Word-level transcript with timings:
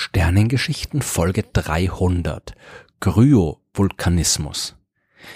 Sternengeschichten 0.00 1.02
Folge 1.02 1.42
300 1.42 2.54
Kryovulkanismus 3.00 4.76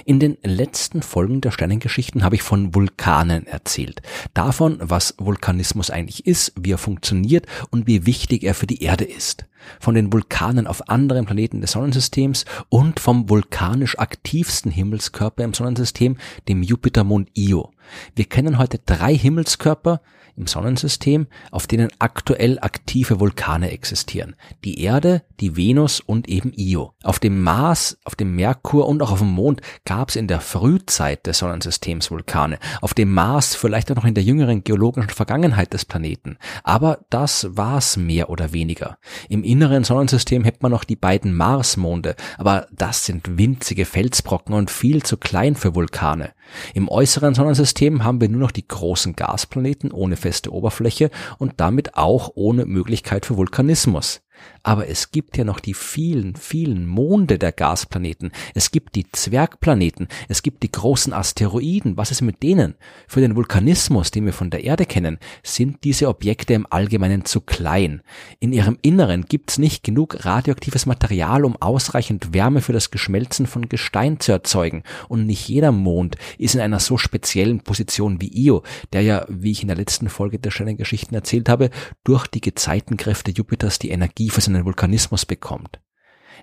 in 0.04 0.20
den 0.20 0.38
letzten 0.42 1.02
Folgen 1.02 1.40
der 1.40 1.50
Sternengeschichten 1.50 2.22
habe 2.22 2.36
ich 2.36 2.42
von 2.42 2.74
Vulkanen 2.74 3.46
erzählt. 3.46 4.02
Davon, 4.34 4.78
was 4.80 5.14
Vulkanismus 5.18 5.90
eigentlich 5.90 6.26
ist, 6.26 6.52
wie 6.56 6.72
er 6.72 6.78
funktioniert 6.78 7.46
und 7.70 7.86
wie 7.86 8.06
wichtig 8.06 8.44
er 8.44 8.54
für 8.54 8.66
die 8.66 8.82
Erde 8.82 9.04
ist. 9.04 9.46
Von 9.80 9.94
den 9.94 10.12
Vulkanen 10.12 10.66
auf 10.66 10.88
anderen 10.88 11.26
Planeten 11.26 11.60
des 11.60 11.72
Sonnensystems 11.72 12.44
und 12.68 13.00
vom 13.00 13.28
vulkanisch 13.28 13.98
aktivsten 13.98 14.70
Himmelskörper 14.70 15.44
im 15.44 15.54
Sonnensystem, 15.54 16.16
dem 16.48 16.62
Jupitermond 16.62 17.28
Io. 17.36 17.72
Wir 18.14 18.24
kennen 18.24 18.58
heute 18.58 18.78
drei 18.78 19.16
Himmelskörper, 19.16 20.00
im 20.36 20.46
Sonnensystem, 20.46 21.26
auf 21.50 21.66
denen 21.66 21.90
aktuell 21.98 22.58
aktive 22.60 23.20
Vulkane 23.20 23.70
existieren. 23.70 24.34
Die 24.64 24.82
Erde, 24.82 25.22
die 25.40 25.56
Venus 25.56 26.00
und 26.00 26.28
eben 26.28 26.52
Io. 26.56 26.94
Auf 27.02 27.18
dem 27.18 27.42
Mars, 27.42 27.98
auf 28.04 28.14
dem 28.14 28.34
Merkur 28.34 28.88
und 28.88 29.02
auch 29.02 29.12
auf 29.12 29.18
dem 29.18 29.30
Mond 29.30 29.60
gab 29.84 30.08
es 30.08 30.16
in 30.16 30.28
der 30.28 30.40
Frühzeit 30.40 31.26
des 31.26 31.38
Sonnensystems 31.38 32.10
Vulkane. 32.10 32.58
Auf 32.80 32.94
dem 32.94 33.12
Mars 33.12 33.54
vielleicht 33.54 33.90
auch 33.90 33.96
noch 33.96 34.04
in 34.04 34.14
der 34.14 34.24
jüngeren 34.24 34.64
geologischen 34.64 35.10
Vergangenheit 35.10 35.72
des 35.72 35.84
Planeten. 35.84 36.38
Aber 36.62 37.00
das 37.10 37.48
war's 37.50 37.96
mehr 37.96 38.30
oder 38.30 38.52
weniger. 38.52 38.98
Im 39.28 39.44
inneren 39.52 39.84
Sonnensystem 39.84 40.44
hätte 40.44 40.60
man 40.62 40.72
noch 40.72 40.84
die 40.84 40.96
beiden 40.96 41.34
Marsmonde, 41.34 42.16
aber 42.38 42.66
das 42.72 43.04
sind 43.04 43.36
winzige 43.36 43.84
Felsbrocken 43.84 44.54
und 44.54 44.70
viel 44.70 45.02
zu 45.02 45.18
klein 45.18 45.56
für 45.56 45.74
Vulkane. 45.74 46.30
Im 46.72 46.88
äußeren 46.88 47.34
Sonnensystem 47.34 48.02
haben 48.02 48.22
wir 48.22 48.30
nur 48.30 48.40
noch 48.40 48.50
die 48.50 48.66
großen 48.66 49.14
Gasplaneten 49.14 49.92
ohne 49.92 50.16
feste 50.16 50.52
Oberfläche 50.52 51.10
und 51.36 51.54
damit 51.58 51.96
auch 51.96 52.32
ohne 52.34 52.64
Möglichkeit 52.64 53.26
für 53.26 53.36
Vulkanismus. 53.36 54.22
Aber 54.64 54.88
es 54.88 55.10
gibt 55.10 55.36
ja 55.36 55.44
noch 55.44 55.58
die 55.58 55.74
vielen, 55.74 56.36
vielen 56.36 56.86
Monde 56.86 57.38
der 57.38 57.50
Gasplaneten. 57.50 58.30
Es 58.54 58.70
gibt 58.70 58.94
die 58.94 59.10
Zwergplaneten. 59.10 60.06
Es 60.28 60.42
gibt 60.42 60.62
die 60.62 60.70
großen 60.70 61.12
Asteroiden. 61.12 61.96
Was 61.96 62.12
ist 62.12 62.20
mit 62.20 62.42
denen? 62.42 62.74
Für 63.08 63.20
den 63.20 63.34
Vulkanismus, 63.34 64.12
den 64.12 64.24
wir 64.24 64.32
von 64.32 64.50
der 64.50 64.62
Erde 64.62 64.86
kennen, 64.86 65.18
sind 65.42 65.82
diese 65.82 66.08
Objekte 66.08 66.54
im 66.54 66.66
Allgemeinen 66.70 67.24
zu 67.24 67.40
klein. 67.40 68.02
In 68.38 68.52
ihrem 68.52 68.78
Inneren 68.82 69.24
gibt's 69.24 69.58
nicht 69.58 69.82
genug 69.82 70.24
radioaktives 70.24 70.86
Material, 70.86 71.44
um 71.44 71.56
ausreichend 71.60 72.32
Wärme 72.32 72.60
für 72.60 72.72
das 72.72 72.92
Geschmelzen 72.92 73.46
von 73.46 73.68
Gestein 73.68 74.20
zu 74.20 74.30
erzeugen. 74.30 74.84
Und 75.08 75.26
nicht 75.26 75.48
jeder 75.48 75.72
Mond 75.72 76.16
ist 76.38 76.54
in 76.54 76.60
einer 76.60 76.78
so 76.78 76.98
speziellen 76.98 77.60
Position 77.60 78.20
wie 78.20 78.30
Io, 78.46 78.62
der 78.92 79.02
ja, 79.02 79.26
wie 79.28 79.50
ich 79.50 79.62
in 79.62 79.68
der 79.68 79.76
letzten 79.76 80.08
Folge 80.08 80.38
der 80.38 80.52
Sternengeschichten 80.52 81.16
erzählt 81.16 81.48
habe, 81.48 81.70
durch 82.04 82.28
die 82.28 82.40
Gezeitenkräfte 82.40 83.32
Jupiters 83.32 83.80
die 83.80 83.90
Energie 83.90 84.30
für 84.30 84.40
einen 84.54 84.64
Vulkanismus 84.64 85.26
bekommt. 85.26 85.80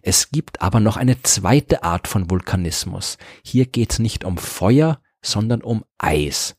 Es 0.01 0.31
gibt 0.31 0.61
aber 0.61 0.79
noch 0.79 0.97
eine 0.97 1.21
zweite 1.23 1.83
Art 1.83 2.07
von 2.07 2.29
Vulkanismus. 2.29 3.17
Hier 3.43 3.65
geht 3.65 3.91
es 3.91 3.99
nicht 3.99 4.23
um 4.23 4.37
Feuer, 4.37 5.01
sondern 5.21 5.61
um 5.61 5.83
Eis. 5.97 6.55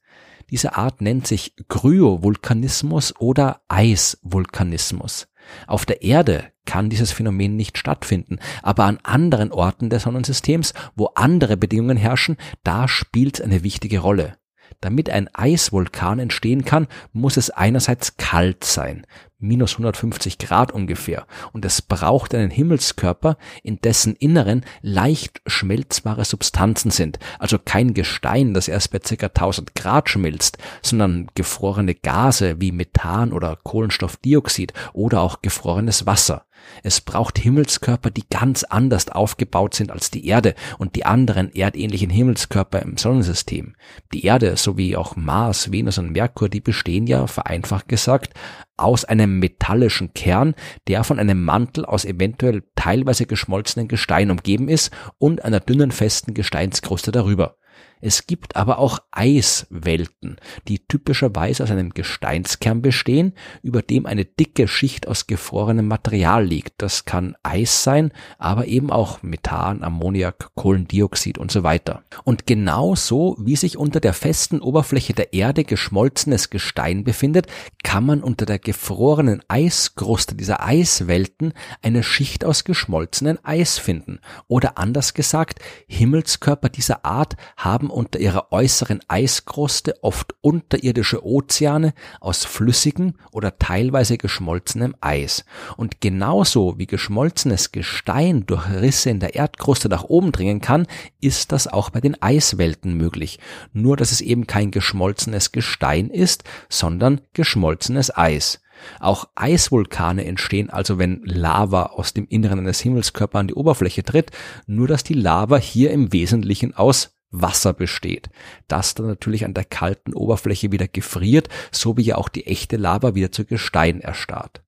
Diese 0.50 0.76
Art 0.76 1.00
nennt 1.00 1.26
sich 1.26 1.54
Kryovulkanismus 1.68 3.14
oder 3.18 3.62
Eisvulkanismus. 3.68 5.28
Auf 5.66 5.86
der 5.86 6.02
Erde 6.02 6.52
kann 6.66 6.90
dieses 6.90 7.12
Phänomen 7.12 7.56
nicht 7.56 7.78
stattfinden, 7.78 8.38
aber 8.62 8.84
an 8.84 8.98
anderen 9.02 9.52
Orten 9.52 9.90
des 9.90 10.02
Sonnensystems, 10.02 10.74
wo 10.94 11.06
andere 11.14 11.56
Bedingungen 11.56 11.96
herrschen, 11.96 12.36
da 12.62 12.88
spielt 12.88 13.38
es 13.38 13.44
eine 13.44 13.62
wichtige 13.62 14.00
Rolle. 14.00 14.39
Damit 14.80 15.10
ein 15.10 15.28
Eisvulkan 15.34 16.18
entstehen 16.18 16.64
kann, 16.64 16.86
muss 17.12 17.36
es 17.36 17.50
einerseits 17.50 18.16
kalt 18.16 18.64
sein, 18.64 19.06
minus 19.38 19.72
150 19.72 20.38
Grad 20.38 20.72
ungefähr, 20.72 21.26
und 21.52 21.66
es 21.66 21.82
braucht 21.82 22.34
einen 22.34 22.50
Himmelskörper, 22.50 23.36
in 23.62 23.80
dessen 23.80 24.16
Inneren 24.16 24.64
leicht 24.80 25.42
schmelzbare 25.46 26.24
Substanzen 26.24 26.90
sind, 26.90 27.18
also 27.38 27.58
kein 27.58 27.92
Gestein, 27.92 28.54
das 28.54 28.68
erst 28.68 28.90
bei 28.90 29.00
ca. 29.00 29.26
1000 29.26 29.74
Grad 29.74 30.08
schmilzt, 30.08 30.56
sondern 30.80 31.28
gefrorene 31.34 31.94
Gase 31.94 32.60
wie 32.60 32.72
Methan 32.72 33.32
oder 33.34 33.58
Kohlenstoffdioxid 33.62 34.72
oder 34.94 35.20
auch 35.20 35.42
gefrorenes 35.42 36.06
Wasser. 36.06 36.46
Es 36.82 37.00
braucht 37.00 37.38
Himmelskörper, 37.38 38.10
die 38.10 38.24
ganz 38.28 38.64
anders 38.64 39.08
aufgebaut 39.08 39.74
sind 39.74 39.90
als 39.90 40.10
die 40.10 40.26
Erde 40.26 40.54
und 40.78 40.96
die 40.96 41.04
anderen 41.04 41.54
erdähnlichen 41.54 42.10
Himmelskörper 42.10 42.80
im 42.80 42.96
Sonnensystem. 42.96 43.74
Die 44.12 44.24
Erde 44.24 44.56
sowie 44.56 44.96
auch 44.96 45.16
Mars, 45.16 45.72
Venus 45.72 45.98
und 45.98 46.12
Merkur, 46.12 46.48
die 46.48 46.60
bestehen 46.60 47.06
ja, 47.06 47.26
vereinfacht 47.26 47.88
gesagt, 47.88 48.34
aus 48.76 49.04
einem 49.04 49.38
metallischen 49.38 50.14
Kern, 50.14 50.54
der 50.88 51.04
von 51.04 51.18
einem 51.18 51.44
Mantel 51.44 51.84
aus 51.84 52.04
eventuell 52.04 52.62
teilweise 52.74 53.26
geschmolzenen 53.26 53.88
Gestein 53.88 54.30
umgeben 54.30 54.68
ist 54.68 54.90
und 55.18 55.44
einer 55.44 55.60
dünnen 55.60 55.90
festen 55.90 56.34
Gesteinskruste 56.34 57.12
darüber. 57.12 57.56
Es 58.00 58.26
gibt 58.26 58.56
aber 58.56 58.78
auch 58.78 59.00
Eiswelten, 59.10 60.36
die 60.68 60.78
typischerweise 60.78 61.62
aus 61.62 61.70
einem 61.70 61.90
Gesteinskern 61.90 62.82
bestehen, 62.82 63.34
über 63.62 63.82
dem 63.82 64.06
eine 64.06 64.24
dicke 64.24 64.68
Schicht 64.68 65.06
aus 65.06 65.26
gefrorenem 65.26 65.86
Material 65.86 66.44
liegt. 66.44 66.74
Das 66.78 67.04
kann 67.04 67.36
Eis 67.42 67.84
sein, 67.84 68.12
aber 68.38 68.66
eben 68.66 68.90
auch 68.90 69.22
Methan, 69.22 69.82
Ammoniak, 69.82 70.54
Kohlendioxid 70.54 71.36
und 71.36 71.50
so 71.50 71.62
weiter. 71.62 72.02
Und 72.24 72.46
genauso 72.46 73.36
wie 73.38 73.56
sich 73.56 73.76
unter 73.76 74.00
der 74.00 74.14
festen 74.14 74.60
Oberfläche 74.60 75.12
der 75.12 75.32
Erde 75.34 75.64
geschmolzenes 75.64 76.50
Gestein 76.50 77.04
befindet, 77.04 77.46
kann 77.82 78.06
man 78.06 78.22
unter 78.22 78.46
der 78.46 78.58
gefrorenen 78.58 79.42
Eiskruste 79.48 80.34
dieser 80.34 80.64
Eiswelten 80.64 81.52
eine 81.82 82.02
Schicht 82.02 82.44
aus 82.44 82.64
geschmolzenem 82.64 83.38
Eis 83.42 83.78
finden. 83.78 84.20
Oder 84.48 84.78
anders 84.78 85.14
gesagt, 85.14 85.60
Himmelskörper 85.86 86.68
dieser 86.68 87.04
Art 87.04 87.36
haben 87.56 87.89
unter 87.90 88.18
ihrer 88.18 88.52
äußeren 88.52 89.00
Eiskruste 89.08 90.02
oft 90.02 90.34
unterirdische 90.40 91.24
Ozeane 91.24 91.94
aus 92.20 92.44
flüssigem 92.44 93.14
oder 93.32 93.58
teilweise 93.58 94.18
geschmolzenem 94.18 94.94
Eis. 95.00 95.44
Und 95.76 96.00
genauso 96.00 96.78
wie 96.78 96.86
geschmolzenes 96.86 97.72
Gestein 97.72 98.46
durch 98.46 98.68
Risse 98.70 99.10
in 99.10 99.20
der 99.20 99.34
Erdkruste 99.34 99.88
nach 99.88 100.04
oben 100.04 100.32
dringen 100.32 100.60
kann, 100.60 100.86
ist 101.20 101.52
das 101.52 101.66
auch 101.66 101.90
bei 101.90 102.00
den 102.00 102.20
Eiswelten 102.22 102.94
möglich. 102.94 103.38
Nur 103.72 103.96
dass 103.96 104.12
es 104.12 104.20
eben 104.20 104.46
kein 104.46 104.70
geschmolzenes 104.70 105.52
Gestein 105.52 106.10
ist, 106.10 106.44
sondern 106.68 107.20
geschmolzenes 107.32 108.16
Eis. 108.16 108.60
Auch 108.98 109.28
Eisvulkane 109.34 110.24
entstehen 110.24 110.70
also, 110.70 110.98
wenn 110.98 111.22
Lava 111.24 111.84
aus 111.84 112.12
dem 112.14 112.26
Inneren 112.28 112.60
eines 112.60 112.80
Himmelskörpers 112.80 113.40
an 113.40 113.48
die 113.48 113.54
Oberfläche 113.54 114.02
tritt, 114.02 114.30
nur 114.66 114.88
dass 114.88 115.04
die 115.04 115.14
Lava 115.14 115.56
hier 115.56 115.90
im 115.90 116.12
Wesentlichen 116.12 116.74
aus 116.74 117.19
Wasser 117.30 117.72
besteht, 117.72 118.30
das 118.68 118.94
dann 118.94 119.06
natürlich 119.06 119.44
an 119.44 119.54
der 119.54 119.64
kalten 119.64 120.14
Oberfläche 120.14 120.72
wieder 120.72 120.88
gefriert, 120.88 121.48
so 121.70 121.96
wie 121.96 122.02
ja 122.02 122.16
auch 122.16 122.28
die 122.28 122.46
echte 122.46 122.76
Lava 122.76 123.14
wieder 123.14 123.32
zu 123.32 123.44
Gestein 123.44 124.00
erstarrt. 124.00 124.62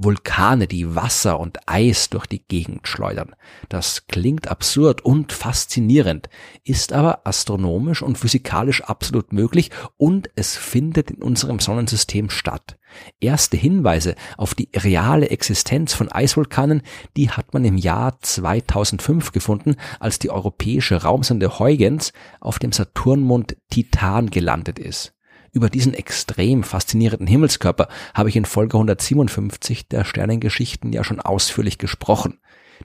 Vulkane, 0.00 0.68
die 0.68 0.94
Wasser 0.94 1.40
und 1.40 1.58
Eis 1.66 2.08
durch 2.08 2.26
die 2.26 2.46
Gegend 2.46 2.86
schleudern. 2.86 3.34
Das 3.68 4.06
klingt 4.06 4.46
absurd 4.46 5.04
und 5.04 5.32
faszinierend, 5.32 6.30
ist 6.62 6.92
aber 6.92 7.26
astronomisch 7.26 8.02
und 8.02 8.16
physikalisch 8.16 8.84
absolut 8.84 9.32
möglich 9.32 9.72
und 9.96 10.30
es 10.36 10.56
findet 10.56 11.10
in 11.10 11.20
unserem 11.20 11.58
Sonnensystem 11.58 12.30
statt. 12.30 12.78
Erste 13.18 13.56
Hinweise 13.56 14.14
auf 14.36 14.54
die 14.54 14.68
reale 14.74 15.30
Existenz 15.30 15.94
von 15.94 16.12
Eisvulkanen, 16.12 16.82
die 17.16 17.30
hat 17.30 17.52
man 17.52 17.64
im 17.64 17.76
Jahr 17.76 18.20
2005 18.20 19.32
gefunden, 19.32 19.74
als 19.98 20.20
die 20.20 20.30
europäische 20.30 21.02
Raumsonde 21.02 21.58
Huygens 21.58 22.12
auf 22.40 22.60
dem 22.60 22.70
Saturnmond 22.70 23.56
Titan 23.68 24.30
gelandet 24.30 24.78
ist. 24.78 25.17
Über 25.52 25.70
diesen 25.70 25.94
extrem 25.94 26.62
faszinierenden 26.62 27.26
Himmelskörper 27.26 27.88
habe 28.14 28.28
ich 28.28 28.36
in 28.36 28.44
Folge 28.44 28.76
157 28.76 29.88
der 29.88 30.04
Sternengeschichten 30.04 30.92
ja 30.92 31.04
schon 31.04 31.20
ausführlich 31.20 31.78
gesprochen. 31.78 32.38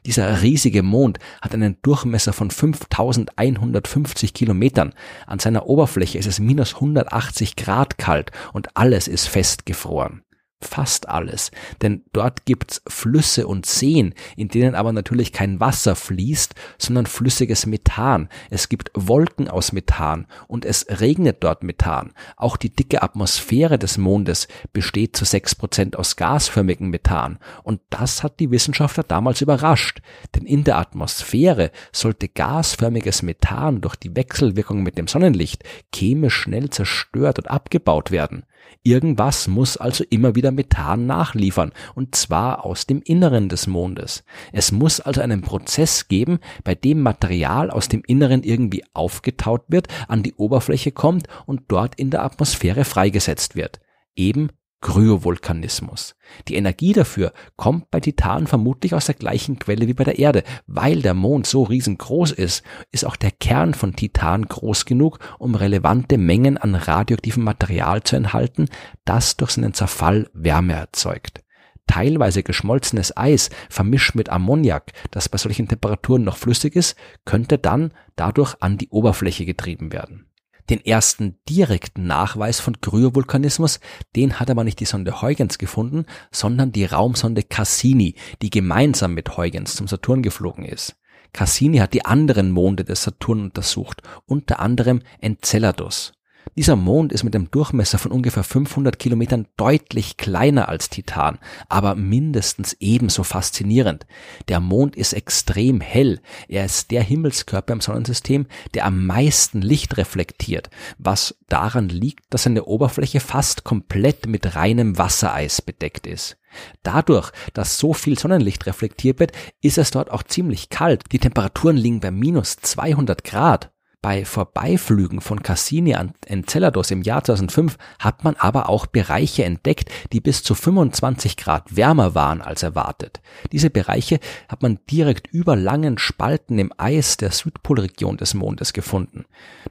Dieser 0.06 0.42
riesige 0.42 0.82
Mond 0.82 1.20
hat 1.42 1.54
einen 1.54 1.78
Durchmesser 1.82 2.34
von 2.34 2.50
5150 2.50 4.34
Kilometern. 4.34 4.94
An 5.28 5.40
seiner 5.40 5.68
Oberfläche 5.68 6.18
ist 6.18 6.26
es 6.26 6.40
minus 6.40 6.76
180 6.76 7.56
Grad 7.56 7.98
kalt 7.98 8.32
und 8.54 8.76
alles 8.76 9.08
ist 9.08 9.28
festgefroren 9.28 10.24
fast 10.64 11.10
alles. 11.10 11.52
Denn 11.82 12.04
dort 12.14 12.46
gibt's 12.46 12.82
Flüsse 12.88 13.48
und 13.48 13.66
Seen, 13.66 14.14
in 14.36 14.48
denen 14.48 14.76
aber 14.76 14.94
natürlich 14.94 15.32
kein 15.32 15.60
Wasser 15.60 15.96
fließt, 15.96 16.56
sondern 16.78 17.06
flüssiges 17.06 17.66
Methan. 17.66 18.30
Es 18.50 18.70
gibt 18.70 18.92
Wolken 18.94 19.48
aus 19.48 19.72
Methan 19.72 20.28
und 20.48 20.66
es 20.66 20.86
regnet 20.90 21.44
dort 21.44 21.64
Methan. 21.64 22.14
Auch 22.38 22.58
die 22.58 22.70
dicke 22.70 23.04
Atmosphäre 23.04 23.80
des 23.80 23.98
Mondes 23.98 24.48
besteht 24.72 25.16
zu 25.18 25.26
sechs 25.26 25.56
Prozent 25.56 25.96
aus 25.96 26.16
gasförmigem 26.16 26.90
Methan. 26.90 27.40
Und 27.64 27.82
das 27.90 28.24
hat 28.24 28.40
die 28.40 28.52
Wissenschaftler 28.52 29.04
damals 29.04 29.42
überrascht. 29.42 30.02
Denn 30.36 30.46
in 30.46 30.64
der 30.64 30.78
Atmosphäre 30.78 31.72
sollte 31.92 32.28
gasförmiges 32.28 33.22
Methan 33.24 33.82
durch 33.82 33.96
die 33.96 34.16
Wechselwirkung 34.16 34.84
mit 34.84 34.98
dem 34.98 35.08
Sonnenlicht 35.08 35.64
chemisch 35.94 36.36
schnell 36.36 36.70
zerstört 36.70 37.40
und 37.40 37.50
abgebaut 37.50 38.12
werden. 38.12 38.46
Irgendwas 38.84 39.48
muss 39.48 39.78
also 39.78 40.04
immer 40.10 40.36
wieder 40.36 40.52
Methan 40.52 41.06
nachliefern, 41.06 41.72
und 41.96 42.16
zwar 42.16 42.66
aus 42.66 42.86
dem 42.86 43.02
Inneren 43.02 43.48
des 43.48 43.66
Mondes. 43.68 44.24
Es 44.52 44.72
muss 44.72 45.00
also 45.00 45.22
einen 45.22 45.42
Prozess 45.42 46.08
geben, 46.10 46.40
bei 46.64 46.76
dem 46.76 47.02
Material 47.02 47.72
aus 47.72 47.88
dem 47.88 48.04
Inneren 48.06 48.44
irgendwie 48.44 48.84
aufgetaut 48.94 49.64
wird, 49.70 49.88
an 50.08 50.22
die 50.22 50.34
Oberfläche 50.34 50.92
kommt 50.92 51.28
und 51.46 51.64
dort 51.70 51.96
in 51.96 52.10
der 52.10 52.24
Atmosphäre 52.24 52.84
freigesetzt 52.84 53.56
wird. 53.56 53.80
Eben 54.16 54.50
Kryovulkanismus. 54.84 56.16
Die 56.48 56.56
Energie 56.56 56.94
dafür 56.94 57.34
kommt 57.56 57.90
bei 57.90 58.02
Titan 58.02 58.48
vermutlich 58.48 58.94
aus 58.94 59.06
der 59.06 59.16
gleichen 59.16 59.58
Quelle 59.58 59.88
wie 59.88 59.94
bei 59.94 60.04
der 60.04 60.20
Erde. 60.20 60.44
Weil 60.68 61.02
der 61.02 61.14
Mond 61.14 61.48
so 61.48 61.64
riesengroß 61.64 62.34
ist, 62.34 62.64
ist 62.92 63.06
auch 63.06 63.16
der 63.16 63.32
Kern 63.32 63.74
von 63.74 63.96
Titan 63.96 64.44
groß 64.44 64.86
genug, 64.86 65.20
um 65.40 65.56
relevante 65.56 66.18
Mengen 66.18 66.58
an 66.58 66.76
radioaktivem 66.76 67.44
Material 67.44 68.04
zu 68.04 68.18
enthalten, 68.18 68.68
das 69.06 69.38
durch 69.38 69.52
seinen 69.52 69.74
Zerfall 69.74 70.30
Wärme 70.34 70.74
erzeugt. 70.74 71.44
Teilweise 71.88 72.44
geschmolzenes 72.44 73.16
Eis 73.16 73.50
vermischt 73.70 74.16
mit 74.16 74.30
Ammoniak, 74.30 74.92
das 75.12 75.30
bei 75.30 75.38
solchen 75.38 75.68
Temperaturen 75.68 76.24
noch 76.24 76.38
flüssig 76.38 76.76
ist, 76.76 76.96
könnte 77.26 77.58
dann 77.58 77.94
dadurch 78.16 78.56
an 78.60 78.78
die 78.78 78.90
Oberfläche 78.90 79.46
getrieben 79.46 79.94
werden. 79.94 80.28
Den 80.70 80.84
ersten 80.86 81.40
direkten 81.50 82.08
Nachweis 82.08 82.60
von 82.60 82.80
Kryovulkanismus, 82.80 83.80
den 84.16 84.40
hat 84.40 84.50
aber 84.50 84.64
nicht 84.64 84.80
die 84.80 84.86
Sonde 84.86 85.22
Huygens 85.22 85.58
gefunden, 85.58 86.06
sondern 86.32 86.72
die 86.72 86.86
Raumsonde 86.86 87.44
Cassini, 87.44 88.16
die 88.42 88.50
gemeinsam 88.50 89.14
mit 89.14 89.36
Huygens 89.38 89.76
zum 89.76 89.88
Saturn 89.88 90.24
geflogen 90.24 90.66
ist. 90.66 90.96
Cassini 91.34 91.80
hat 91.80 91.94
die 91.94 92.06
anderen 92.06 92.52
Monde 92.52 92.86
des 92.86 93.04
Saturn 93.04 93.42
untersucht, 93.42 94.02
unter 94.26 94.60
anderem 94.60 95.02
Enceladus. 95.20 96.14
Dieser 96.56 96.76
Mond 96.76 97.12
ist 97.12 97.24
mit 97.24 97.36
einem 97.36 97.50
Durchmesser 97.50 97.98
von 97.98 98.12
ungefähr 98.12 98.44
500 98.44 99.00
Kilometern 99.00 99.48
deutlich 99.58 100.18
kleiner 100.18 100.70
als 100.70 100.90
Titan, 100.90 101.40
aber 101.68 101.96
mindestens 101.96 102.78
ebenso 102.80 103.24
faszinierend. 103.24 104.06
Der 104.50 104.60
Mond 104.60 104.96
ist 104.96 105.14
extrem 105.14 105.82
hell. 105.82 106.22
Er 106.48 106.66
ist 106.66 106.92
der 106.92 107.02
Himmelskörper 107.02 107.74
im 107.74 107.82
Sonnensystem, 107.82 108.46
der 108.74 108.86
am 108.86 109.06
meisten 109.06 109.62
Licht 109.62 109.98
reflektiert, 109.98 110.70
was 110.98 111.36
daran 111.48 111.90
liegt, 111.90 112.26
dass 112.30 112.44
seine 112.44 112.66
Oberfläche 112.66 113.20
fast 113.20 113.64
komplett 113.64 114.28
mit 114.28 114.56
reinem 114.56 114.98
Wassereis 114.98 115.62
bedeckt 115.62 116.06
ist. 116.06 116.38
Dadurch, 116.84 117.32
dass 117.54 117.80
so 117.80 117.94
viel 117.94 118.18
Sonnenlicht 118.18 118.66
reflektiert 118.68 119.20
wird, 119.20 119.32
ist 119.62 119.78
es 119.78 119.92
dort 119.92 120.12
auch 120.12 120.24
ziemlich 120.24 120.70
kalt. 120.70 121.04
Die 121.12 121.20
Temperaturen 121.20 121.78
liegen 121.78 122.00
bei 122.00 122.12
minus 122.12 122.58
200 122.58 123.24
Grad. 123.24 123.73
Bei 124.04 124.26
Vorbeiflügen 124.26 125.22
von 125.22 125.42
Cassini 125.44 125.96
an 125.96 126.12
Enceladus 126.26 126.92
im 126.92 127.04
Jahr 127.04 127.24
2005 127.24 127.78
hat 128.00 128.26
man 128.26 128.36
aber 128.36 128.68
auch 128.68 128.86
Bereiche 128.86 129.46
entdeckt, 129.46 129.90
die 130.12 130.20
bis 130.20 130.44
zu 130.44 130.56
25 130.56 131.38
Grad 131.38 131.78
wärmer 131.78 132.14
waren 132.14 132.42
als 132.42 132.64
erwartet. 132.64 133.22
Diese 133.54 133.70
Bereiche 133.70 134.20
hat 134.50 134.62
man 134.62 134.80
direkt 134.92 135.28
über 135.28 135.56
langen 135.56 135.98
Spalten 135.98 136.60
im 136.60 136.74
Eis 136.76 137.16
der 137.16 137.32
Südpolregion 137.32 138.18
des 138.18 138.34
Mondes 138.34 138.74
gefunden. 138.74 139.24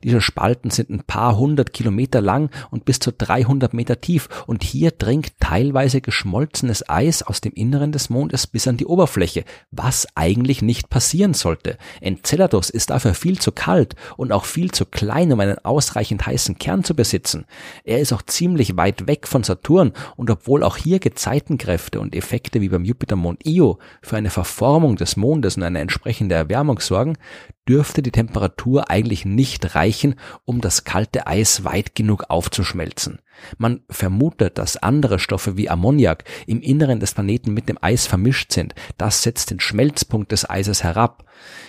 Diese 0.03 0.23
Spalten 0.23 0.71
sind 0.71 0.89
ein 0.89 1.05
paar 1.05 1.37
hundert 1.37 1.75
Kilometer 1.75 2.23
lang 2.23 2.49
und 2.71 2.87
bis 2.87 3.01
zu 3.01 3.13
300 3.13 3.75
Meter 3.75 4.01
tief 4.01 4.31
und 4.47 4.65
hier 4.65 4.93
dringt 4.93 5.39
teilweise 5.41 6.01
geschmolzenes 6.01 6.89
Eis 6.89 7.23
aus 7.23 7.43
dem 7.43 7.53
Inneren 7.53 7.93
des 7.93 8.09
Mondes 8.09 8.47
bis 8.47 8.67
an 8.67 8.79
die 8.79 8.87
Oberfläche, 8.87 9.45
was 9.71 10.09
eigentlich 10.15 10.63
nicht 10.63 10.89
passieren 10.89 11.35
sollte. 11.35 11.77
Enceladus 12.01 12.71
ist 12.71 12.89
dafür 12.89 13.13
viel 13.13 13.39
zu 13.39 13.53
kalt 13.53 13.95
und 14.23 14.33
auch 14.33 14.45
viel 14.45 14.71
zu 14.71 14.87
klein, 14.87 15.33
um 15.33 15.41
einen 15.41 15.59
ausreichend 15.65 16.25
heißen 16.25 16.57
Kern 16.57 16.85
zu 16.85 16.95
besitzen. 16.95 17.45
Er 17.83 17.99
ist 17.99 18.13
auch 18.13 18.23
ziemlich 18.23 18.77
weit 18.77 19.09
weg 19.09 19.27
von 19.27 19.43
Saturn 19.43 19.93
und 20.17 20.31
obwohl 20.31 20.63
auch 20.63 20.77
hier 20.77 21.01
Gezeitenkräfte 21.01 21.99
und 22.01 22.15
Effekte 22.15 22.61
wie 22.61 22.69
beim 22.69 22.85
Jupitermond 22.85 23.45
Io 23.45 23.81
für 24.01 24.17
eine 24.17 24.31
Verformung 24.31 24.95
des 24.95 25.17
Mondes 25.17 25.57
und 25.57 25.65
eine 25.65 25.81
entsprechende 25.81 26.37
Erwärmung 26.37 26.79
sorgen, 26.79 27.19
dürfte 27.69 28.01
die 28.01 28.13
Temperatur 28.13 28.91
eigentlich 28.91 29.25
nicht 29.25 29.75
reichen, 29.75 30.15
um 30.45 30.61
das 30.61 30.85
kalte 30.85 31.27
Eis 31.27 31.65
weit 31.65 31.97
genug 31.97 32.25
aufzuschmelzen. 32.29 33.19
Man 33.59 33.81
vermutet, 33.89 34.59
dass 34.59 34.77
andere 34.77 35.19
Stoffe 35.19 35.57
wie 35.57 35.71
Ammoniak 35.71 36.25
im 36.47 36.61
Inneren 36.61 37.01
des 37.01 37.15
Planeten 37.15 37.55
mit 37.55 37.69
dem 37.69 37.79
Eis 37.81 38.07
vermischt 38.07 38.53
sind. 38.53 38.75
Das 38.99 39.23
setzt 39.23 39.51
den 39.51 39.61
Schmelzpunkt 39.61 40.33
des 40.33 40.49
Eises 40.49 40.83
herab. 40.83 41.25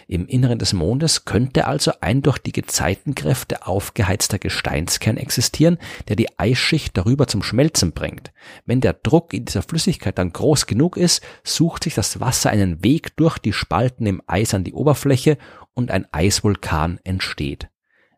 Im 0.07 0.27
Inneren 0.27 0.59
des 0.59 0.73
Mondes 0.73 1.25
könnte 1.25 1.65
also 1.67 1.91
ein 2.01 2.21
durch 2.21 2.37
die 2.37 2.51
Gezeitenkräfte 2.51 3.65
aufgeheizter 3.65 4.39
Gesteinskern 4.39 5.17
existieren, 5.17 5.77
der 6.07 6.15
die 6.15 6.37
Eisschicht 6.37 6.97
darüber 6.97 7.27
zum 7.27 7.43
Schmelzen 7.43 7.93
bringt. 7.93 8.31
Wenn 8.65 8.81
der 8.81 8.93
Druck 8.93 9.33
in 9.33 9.45
dieser 9.45 9.63
Flüssigkeit 9.63 10.17
dann 10.17 10.33
groß 10.33 10.67
genug 10.67 10.97
ist, 10.97 11.23
sucht 11.43 11.85
sich 11.85 11.95
das 11.95 12.19
Wasser 12.19 12.49
einen 12.49 12.83
Weg 12.83 13.15
durch 13.17 13.37
die 13.37 13.53
Spalten 13.53 14.05
im 14.05 14.21
Eis 14.27 14.53
an 14.53 14.63
die 14.63 14.73
Oberfläche 14.73 15.37
und 15.73 15.91
ein 15.91 16.05
Eisvulkan 16.11 16.99
entsteht. 17.03 17.69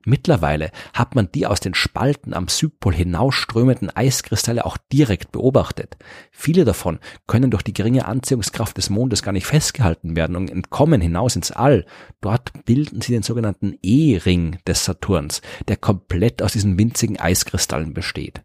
Mittlerweile 0.06 0.70
hat 0.94 1.16
man 1.16 1.30
die 1.34 1.48
aus 1.48 1.60
den 1.60 1.74
Spalten 1.74 2.34
am 2.34 2.48
Südpol 2.48 2.94
hinausströmenden 2.94 3.90
Eiskristalle 3.90 4.64
auch 4.64 4.78
direkt 4.94 5.32
beobachtet. 5.32 5.98
Viele 6.32 6.64
davon 6.64 7.00
können 7.26 7.50
durch 7.50 7.64
die 7.64 7.74
geringe 7.74 8.06
Anziehungskraft 8.06 8.78
des 8.78 8.92
Mondes 8.92 9.24
gar 9.24 9.32
nicht 9.32 9.48
festgehalten 9.48 10.16
werden 10.16 10.36
und 10.36 10.52
entkommen 10.52 11.02
hinaus 11.02 11.36
ins 11.36 11.52
All. 11.52 11.86
Dort 12.22 12.66
bilden 12.66 13.02
sie 13.02 13.14
den 13.14 13.24
sogenannten 13.24 13.80
E-Ring 13.82 14.60
des 14.68 14.86
Saturns, 14.86 15.42
der 15.68 15.78
komplett 15.78 16.44
aus 16.44 16.54
diesen 16.54 16.78
winzigen 16.78 17.20
Eiskristallen 17.20 17.96
besteht. 17.96 18.45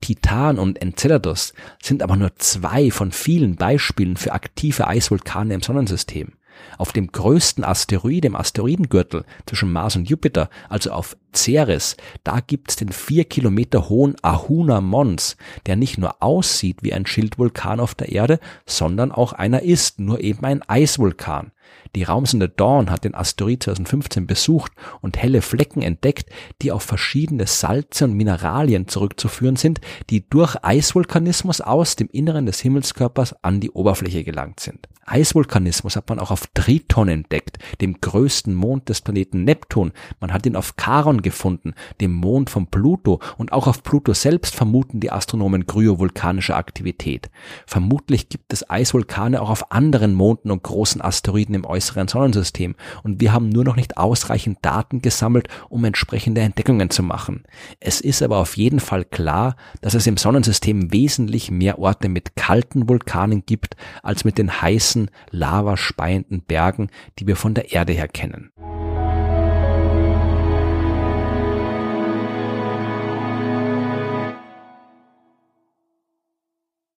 Titan 0.00 0.58
und 0.58 0.80
Enceladus 0.80 1.52
sind 1.82 2.02
aber 2.02 2.16
nur 2.16 2.36
zwei 2.36 2.90
von 2.90 3.12
vielen 3.12 3.56
Beispielen 3.56 4.16
für 4.16 4.32
aktive 4.32 4.86
Eisvulkane 4.86 5.54
im 5.54 5.62
Sonnensystem. 5.62 6.32
Auf 6.78 6.92
dem 6.92 7.10
größten 7.10 7.64
Asteroid 7.64 8.24
im 8.24 8.36
Asteroidengürtel 8.36 9.24
zwischen 9.46 9.72
Mars 9.72 9.96
und 9.96 10.08
Jupiter, 10.08 10.48
also 10.68 10.92
auf 10.92 11.16
Ceres, 11.34 11.96
da 12.24 12.40
gibt's 12.40 12.76
den 12.76 12.90
vier 12.90 13.24
Kilometer 13.24 13.88
hohen 13.88 14.16
Ahuna 14.22 14.80
Mons, 14.80 15.36
der 15.66 15.76
nicht 15.76 15.98
nur 15.98 16.22
aussieht 16.22 16.78
wie 16.82 16.92
ein 16.92 17.06
Schildvulkan 17.06 17.80
auf 17.80 17.94
der 17.94 18.10
Erde, 18.12 18.38
sondern 18.66 19.12
auch 19.12 19.32
einer 19.32 19.62
ist, 19.62 19.98
nur 19.98 20.20
eben 20.20 20.44
ein 20.44 20.62
Eisvulkan. 20.68 21.52
Die 21.94 22.04
Raumsonde 22.04 22.48
Dawn 22.48 22.90
hat 22.90 23.04
den 23.04 23.14
Asteroid 23.14 23.62
2015 23.62 24.26
besucht 24.26 24.72
und 25.00 25.16
helle 25.16 25.42
Flecken 25.42 25.82
entdeckt, 25.82 26.30
die 26.62 26.72
auf 26.72 26.82
verschiedene 26.82 27.46
Salze 27.46 28.04
und 28.04 28.14
Mineralien 28.14 28.88
zurückzuführen 28.88 29.56
sind, 29.56 29.80
die 30.10 30.28
durch 30.28 30.56
Eisvulkanismus 30.62 31.60
aus 31.60 31.96
dem 31.96 32.08
Inneren 32.08 32.46
des 32.46 32.60
Himmelskörpers 32.60 33.42
an 33.42 33.60
die 33.60 33.70
Oberfläche 33.70 34.24
gelangt 34.24 34.60
sind. 34.60 34.88
Eisvulkanismus 35.04 35.96
hat 35.96 36.08
man 36.08 36.20
auch 36.20 36.30
auf 36.30 36.46
Triton 36.54 37.08
entdeckt, 37.08 37.58
dem 37.80 38.00
größten 38.00 38.54
Mond 38.54 38.88
des 38.88 39.00
Planeten 39.00 39.44
Neptun. 39.44 39.92
Man 40.20 40.32
hat 40.32 40.46
ihn 40.46 40.56
auf 40.56 40.74
Charon 40.80 41.22
gefunden, 41.22 41.74
dem 42.00 42.12
Mond 42.12 42.50
von 42.50 42.68
Pluto 42.68 43.20
und 43.36 43.52
auch 43.52 43.66
auf 43.66 43.82
Pluto 43.82 44.14
selbst 44.14 44.54
vermuten 44.54 45.00
die 45.00 45.10
Astronomen 45.10 45.66
kryovulkanische 45.66 46.54
Aktivität. 46.54 47.30
Vermutlich 47.66 48.28
gibt 48.28 48.52
es 48.52 48.68
Eisvulkane 48.70 49.42
auch 49.42 49.50
auf 49.50 49.72
anderen 49.72 50.14
Monden 50.14 50.50
und 50.50 50.62
großen 50.62 51.02
Asteroiden 51.02 51.56
im 51.62 51.64
äußeren 51.64 52.08
Sonnensystem 52.08 52.74
und 53.02 53.20
wir 53.20 53.32
haben 53.32 53.48
nur 53.48 53.64
noch 53.64 53.76
nicht 53.76 53.96
ausreichend 53.96 54.58
Daten 54.62 55.00
gesammelt, 55.00 55.48
um 55.68 55.84
entsprechende 55.84 56.40
Entdeckungen 56.40 56.90
zu 56.90 57.02
machen. 57.02 57.44
Es 57.80 58.00
ist 58.00 58.22
aber 58.22 58.38
auf 58.38 58.56
jeden 58.56 58.80
Fall 58.80 59.04
klar, 59.04 59.56
dass 59.80 59.94
es 59.94 60.06
im 60.06 60.16
Sonnensystem 60.16 60.92
wesentlich 60.92 61.50
mehr 61.50 61.78
Orte 61.78 62.08
mit 62.08 62.36
kalten 62.36 62.88
Vulkanen 62.88 63.44
gibt, 63.46 63.76
als 64.02 64.24
mit 64.24 64.38
den 64.38 64.60
heißen, 64.60 65.10
lavaspeienden 65.30 66.42
Bergen, 66.42 66.90
die 67.18 67.26
wir 67.26 67.36
von 67.36 67.54
der 67.54 67.72
Erde 67.72 67.92
her 67.92 68.08
kennen. 68.08 68.50